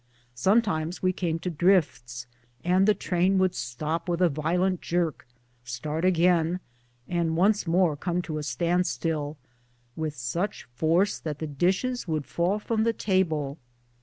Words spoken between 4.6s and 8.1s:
jerk, start again, and once more